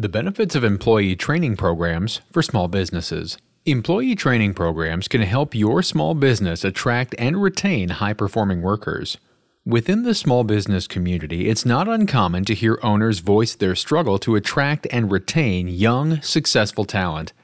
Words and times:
The 0.00 0.08
benefits 0.08 0.54
of 0.54 0.64
employee 0.64 1.14
training 1.14 1.58
programs 1.58 2.22
for 2.32 2.40
small 2.40 2.68
businesses. 2.68 3.36
Employee 3.66 4.14
training 4.14 4.54
programs 4.54 5.08
can 5.08 5.20
help 5.20 5.54
your 5.54 5.82
small 5.82 6.14
business 6.14 6.64
attract 6.64 7.14
and 7.18 7.42
retain 7.42 7.90
high 7.90 8.14
performing 8.14 8.62
workers. 8.62 9.18
Within 9.66 10.04
the 10.04 10.14
small 10.14 10.42
business 10.42 10.86
community, 10.86 11.50
it's 11.50 11.66
not 11.66 11.86
uncommon 11.86 12.46
to 12.46 12.54
hear 12.54 12.78
owners 12.82 13.18
voice 13.18 13.54
their 13.54 13.74
struggle 13.74 14.18
to 14.20 14.36
attract 14.36 14.86
and 14.90 15.12
retain 15.12 15.68
young, 15.68 16.22
successful 16.22 16.86
talent. 16.86 17.34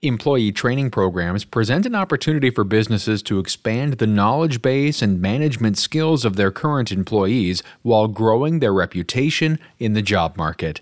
Employee 0.00 0.50
training 0.50 0.90
programs 0.90 1.44
present 1.44 1.84
an 1.84 1.94
opportunity 1.94 2.48
for 2.48 2.64
businesses 2.64 3.22
to 3.24 3.38
expand 3.38 3.98
the 3.98 4.06
knowledge 4.06 4.62
base 4.62 5.02
and 5.02 5.20
management 5.20 5.76
skills 5.76 6.24
of 6.24 6.36
their 6.36 6.50
current 6.50 6.90
employees 6.90 7.62
while 7.82 8.08
growing 8.08 8.60
their 8.60 8.72
reputation 8.72 9.58
in 9.78 9.92
the 9.92 10.00
job 10.00 10.38
market. 10.38 10.80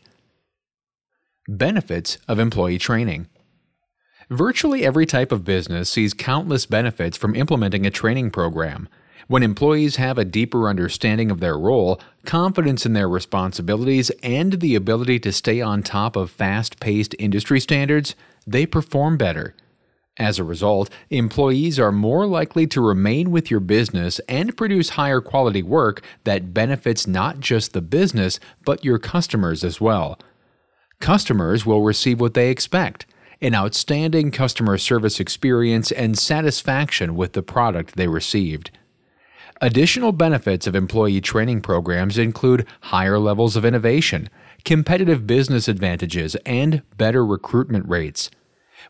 Benefits 1.48 2.18
of 2.26 2.40
employee 2.40 2.76
training. 2.78 3.28
Virtually 4.30 4.84
every 4.84 5.06
type 5.06 5.30
of 5.30 5.44
business 5.44 5.88
sees 5.88 6.12
countless 6.12 6.66
benefits 6.66 7.16
from 7.16 7.36
implementing 7.36 7.86
a 7.86 7.90
training 7.90 8.32
program. 8.32 8.88
When 9.28 9.44
employees 9.44 9.94
have 9.94 10.18
a 10.18 10.24
deeper 10.24 10.68
understanding 10.68 11.30
of 11.30 11.38
their 11.38 11.56
role, 11.56 12.00
confidence 12.24 12.84
in 12.84 12.94
their 12.94 13.08
responsibilities, 13.08 14.10
and 14.24 14.54
the 14.54 14.74
ability 14.74 15.20
to 15.20 15.30
stay 15.30 15.60
on 15.60 15.84
top 15.84 16.16
of 16.16 16.32
fast 16.32 16.80
paced 16.80 17.14
industry 17.16 17.60
standards, 17.60 18.16
they 18.44 18.66
perform 18.66 19.16
better. 19.16 19.54
As 20.16 20.40
a 20.40 20.44
result, 20.44 20.90
employees 21.10 21.78
are 21.78 21.92
more 21.92 22.26
likely 22.26 22.66
to 22.66 22.80
remain 22.80 23.30
with 23.30 23.52
your 23.52 23.60
business 23.60 24.18
and 24.28 24.56
produce 24.56 24.90
higher 24.90 25.20
quality 25.20 25.62
work 25.62 26.02
that 26.24 26.52
benefits 26.52 27.06
not 27.06 27.38
just 27.38 27.72
the 27.72 27.82
business, 27.82 28.40
but 28.64 28.84
your 28.84 28.98
customers 28.98 29.62
as 29.62 29.80
well. 29.80 30.18
Customers 31.00 31.66
will 31.66 31.82
receive 31.82 32.20
what 32.20 32.34
they 32.34 32.50
expect 32.50 33.06
an 33.42 33.54
outstanding 33.54 34.30
customer 34.30 34.78
service 34.78 35.20
experience 35.20 35.92
and 35.92 36.18
satisfaction 36.18 37.14
with 37.14 37.34
the 37.34 37.42
product 37.42 37.94
they 37.96 38.08
received. 38.08 38.70
Additional 39.60 40.12
benefits 40.12 40.66
of 40.66 40.74
employee 40.74 41.20
training 41.20 41.60
programs 41.60 42.18
include 42.18 42.66
higher 42.82 43.18
levels 43.18 43.56
of 43.56 43.64
innovation, 43.64 44.28
competitive 44.64 45.26
business 45.26 45.68
advantages, 45.68 46.34
and 46.46 46.82
better 46.96 47.24
recruitment 47.24 47.88
rates. 47.88 48.30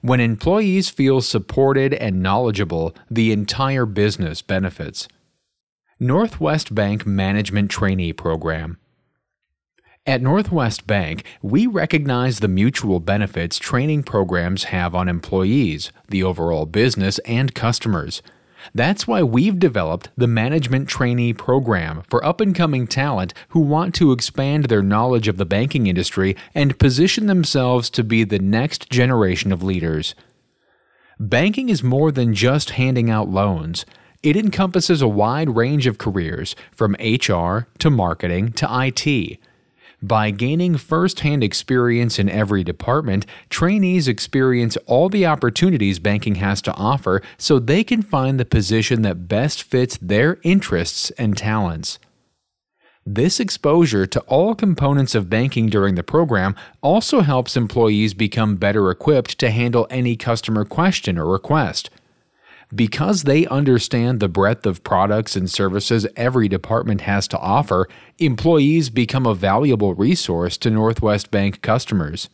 When 0.00 0.20
employees 0.20 0.90
feel 0.90 1.20
supported 1.20 1.94
and 1.94 2.22
knowledgeable, 2.22 2.94
the 3.10 3.32
entire 3.32 3.86
business 3.86 4.42
benefits. 4.42 5.08
Northwest 5.98 6.74
Bank 6.74 7.06
Management 7.06 7.70
Trainee 7.70 8.12
Program. 8.12 8.78
At 10.08 10.22
Northwest 10.22 10.86
Bank, 10.86 11.24
we 11.42 11.66
recognize 11.66 12.38
the 12.38 12.46
mutual 12.46 13.00
benefits 13.00 13.58
training 13.58 14.04
programs 14.04 14.64
have 14.64 14.94
on 14.94 15.08
employees, 15.08 15.90
the 16.08 16.22
overall 16.22 16.64
business, 16.64 17.18
and 17.20 17.52
customers. 17.52 18.22
That's 18.72 19.08
why 19.08 19.24
we've 19.24 19.58
developed 19.58 20.10
the 20.16 20.28
Management 20.28 20.88
Trainee 20.88 21.32
Program 21.32 22.02
for 22.02 22.24
up 22.24 22.40
and 22.40 22.54
coming 22.54 22.86
talent 22.86 23.34
who 23.48 23.58
want 23.58 23.96
to 23.96 24.12
expand 24.12 24.66
their 24.66 24.82
knowledge 24.82 25.26
of 25.26 25.38
the 25.38 25.44
banking 25.44 25.88
industry 25.88 26.36
and 26.54 26.78
position 26.78 27.26
themselves 27.26 27.90
to 27.90 28.04
be 28.04 28.22
the 28.22 28.38
next 28.38 28.88
generation 28.88 29.50
of 29.50 29.64
leaders. 29.64 30.14
Banking 31.18 31.68
is 31.68 31.82
more 31.82 32.12
than 32.12 32.32
just 32.32 32.70
handing 32.70 33.10
out 33.10 33.28
loans. 33.28 33.84
It 34.22 34.36
encompasses 34.36 35.02
a 35.02 35.08
wide 35.08 35.56
range 35.56 35.88
of 35.88 35.98
careers, 35.98 36.54
from 36.70 36.94
HR 37.00 37.66
to 37.80 37.90
marketing 37.90 38.52
to 38.52 38.68
IT. 38.70 39.40
By 40.06 40.30
gaining 40.30 40.76
first 40.76 41.20
hand 41.20 41.42
experience 41.42 42.20
in 42.20 42.28
every 42.28 42.62
department, 42.62 43.26
trainees 43.50 44.06
experience 44.06 44.76
all 44.86 45.08
the 45.08 45.26
opportunities 45.26 45.98
banking 45.98 46.36
has 46.36 46.62
to 46.62 46.74
offer 46.74 47.22
so 47.38 47.58
they 47.58 47.82
can 47.82 48.02
find 48.02 48.38
the 48.38 48.44
position 48.44 49.02
that 49.02 49.26
best 49.26 49.64
fits 49.64 49.98
their 50.00 50.38
interests 50.44 51.10
and 51.18 51.36
talents. 51.36 51.98
This 53.04 53.40
exposure 53.40 54.06
to 54.06 54.20
all 54.28 54.54
components 54.54 55.16
of 55.16 55.28
banking 55.28 55.68
during 55.68 55.96
the 55.96 56.04
program 56.04 56.54
also 56.82 57.22
helps 57.22 57.56
employees 57.56 58.14
become 58.14 58.54
better 58.54 58.92
equipped 58.92 59.38
to 59.40 59.50
handle 59.50 59.88
any 59.90 60.14
customer 60.14 60.64
question 60.64 61.18
or 61.18 61.26
request. 61.26 61.90
Because 62.74 63.22
they 63.22 63.46
understand 63.46 64.18
the 64.18 64.28
breadth 64.28 64.66
of 64.66 64.82
products 64.82 65.36
and 65.36 65.48
services 65.48 66.06
every 66.16 66.48
department 66.48 67.02
has 67.02 67.28
to 67.28 67.38
offer, 67.38 67.88
employees 68.18 68.90
become 68.90 69.24
a 69.24 69.34
valuable 69.34 69.94
resource 69.94 70.56
to 70.58 70.70
Northwest 70.70 71.30
Bank 71.30 71.62
customers. 71.62 72.28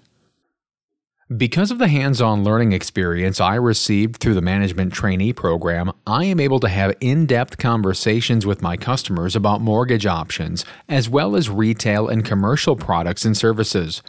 Because 1.37 1.71
of 1.71 1.79
the 1.79 1.89
hands 1.89 2.21
on 2.21 2.45
learning 2.45 2.73
experience 2.73 3.41
I 3.41 3.55
received 3.57 4.17
through 4.17 4.35
the 4.35 4.41
management 4.43 4.93
trainee 4.93 5.33
program, 5.33 5.93
I 6.07 6.25
am 6.25 6.41
able 6.41 6.61
to 6.61 6.69
have 6.69 6.95
in 7.01 7.27
depth 7.27 7.59
conversations 7.59 8.45
with 8.47 8.63
my 8.63 8.77
customers 8.77 9.37
about 9.37 9.61
mortgage 9.61 10.07
options, 10.07 10.65
as 10.89 11.09
well 11.09 11.37
as 11.37 11.49
retail 11.49 12.09
and 12.09 12.25
commercial 12.25 12.77
products 12.77 13.25
and 13.25 13.37
services. 13.37 14.03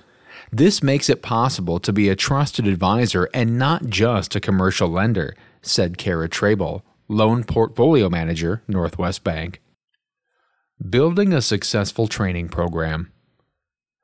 This 0.52 0.84
makes 0.84 1.10
it 1.10 1.22
possible 1.22 1.80
to 1.80 1.94
be 1.94 2.10
a 2.10 2.16
trusted 2.16 2.68
advisor 2.68 3.30
and 3.34 3.58
not 3.58 3.88
just 3.88 4.36
a 4.36 4.42
commercial 4.42 4.88
lender 4.88 5.36
said 5.64 5.98
Kara 5.98 6.30
Trable, 6.30 6.86
loan 7.08 7.44
portfolio 7.44 8.10
manager, 8.10 8.62
Northwest 8.68 9.24
Bank. 9.24 9.62
Building 10.90 11.34
a 11.34 11.42
successful 11.42 12.08
training 12.08 12.50
program. 12.50 13.12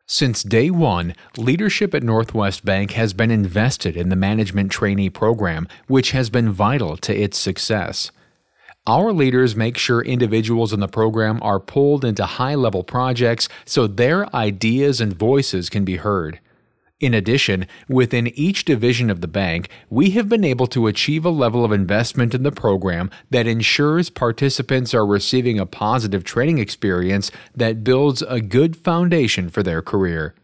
Since 0.08 0.42
day 0.42 0.72
one, 0.72 1.14
leadership 1.38 1.94
at 1.94 2.02
Northwest 2.02 2.66
Bank 2.66 2.92
has 2.92 3.14
been 3.14 3.30
invested 3.30 3.96
in 3.96 4.10
the 4.10 4.16
management 4.16 4.72
trainee 4.72 5.12
program, 5.12 5.68
which 5.88 6.12
has 6.12 6.32
been 6.32 6.52
vital 6.52 6.98
to 6.98 7.16
its 7.16 7.38
success. 7.38 8.10
Our 8.88 9.14
leaders 9.14 9.56
make 9.56 9.78
sure 9.78 10.02
individuals 10.02 10.74
in 10.74 10.80
the 10.80 10.88
program 10.88 11.40
are 11.44 11.60
pulled 11.60 12.04
into 12.04 12.26
high 12.26 12.56
level 12.56 12.84
projects 12.84 13.48
so 13.66 13.86
their 13.86 14.34
ideas 14.36 15.00
and 15.00 15.14
voices 15.14 15.70
can 15.70 15.86
be 15.86 15.98
heard. 15.98 16.40
In 17.00 17.14
addition, 17.14 17.66
within 17.88 18.28
each 18.28 18.66
division 18.66 19.10
of 19.10 19.22
the 19.22 19.28
bank, 19.28 19.70
we 19.90 20.10
have 20.12 20.28
been 20.28 20.44
able 20.44 20.68
to 20.68 20.88
achieve 20.88 21.24
a 21.24 21.30
level 21.30 21.64
of 21.64 21.72
investment 21.72 22.36
in 22.36 22.44
the 22.44 22.52
program 22.52 23.10
that 23.30 23.48
ensures 23.48 24.10
participants 24.10 24.94
are 24.94 25.06
receiving 25.06 25.60
a 25.60 25.66
positive 25.66 26.26
training 26.26 26.58
experience 26.58 27.32
that 27.56 27.86
builds 27.86 28.22
a 28.24 28.42
good 28.42 28.76
foundation 28.76 29.48
for 29.48 29.64
their 29.64 29.82
career. 29.82 30.36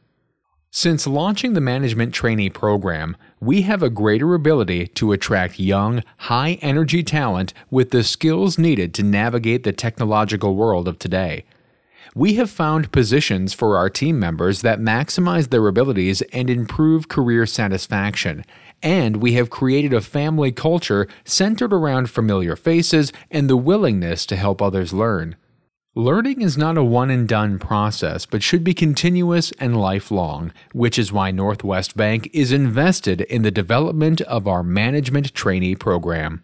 Since 0.71 1.07
launching 1.07 1.53
the 1.53 1.61
Management 1.61 2.13
Trainee 2.13 2.49
Program, 2.49 3.17
we 3.41 3.63
have 3.63 3.83
a 3.83 3.89
greater 3.89 4.33
ability 4.33 4.87
to 4.87 5.11
attract 5.11 5.59
young, 5.59 6.03
high 6.17 6.57
energy 6.61 7.03
talent 7.03 7.53
with 7.69 7.91
the 7.91 8.03
skills 8.03 8.57
needed 8.57 8.93
to 8.93 9.03
navigate 9.03 9.63
the 9.63 9.73
technological 9.73 10.55
world 10.55 10.87
of 10.87 10.99
today 10.99 11.43
we 12.13 12.35
have 12.35 12.49
found 12.49 12.91
positions 12.91 13.53
for 13.53 13.77
our 13.77 13.89
team 13.89 14.19
members 14.19 14.61
that 14.61 14.79
maximize 14.79 15.49
their 15.49 15.67
abilities 15.67 16.21
and 16.33 16.49
improve 16.49 17.07
career 17.07 17.45
satisfaction. 17.45 18.45
And 18.83 19.17
we 19.17 19.33
have 19.33 19.49
created 19.49 19.93
a 19.93 20.01
family 20.01 20.51
culture 20.51 21.07
centered 21.23 21.73
around 21.73 22.09
familiar 22.09 22.55
faces 22.55 23.11
and 23.31 23.49
the 23.49 23.57
willingness 23.57 24.25
to 24.27 24.35
help 24.35 24.61
others 24.61 24.93
learn. 24.93 25.35
Learning 25.97 26.41
is 26.41 26.57
not 26.57 26.77
a 26.77 26.83
one 26.83 27.09
and 27.09 27.25
done 27.25 27.57
process, 27.57 28.25
but 28.25 28.43
should 28.43 28.65
be 28.65 28.73
continuous 28.73 29.53
and 29.59 29.79
lifelong, 29.79 30.51
which 30.73 30.99
is 30.99 31.13
why 31.13 31.31
Northwest 31.31 31.95
Bank 31.95 32.29
is 32.33 32.51
invested 32.51 33.21
in 33.21 33.43
the 33.43 33.51
development 33.51 34.19
of 34.21 34.45
our 34.45 34.61
management 34.61 35.33
trainee 35.33 35.73
program. 35.73 36.43